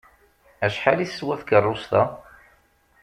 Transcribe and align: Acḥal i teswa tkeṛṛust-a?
Acḥal 0.65 0.99
i 1.05 1.07
teswa 1.11 1.35
tkeṛṛust-a? 1.41 2.01